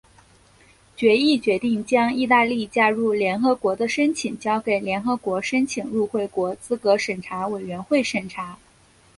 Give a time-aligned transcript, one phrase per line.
[0.97, 8.57] 决议决定将意大利加入联合国的申请交给联合国申请入会国资格审查委员会审查。